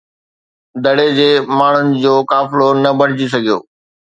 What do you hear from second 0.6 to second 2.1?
دڙي جي ماڻهن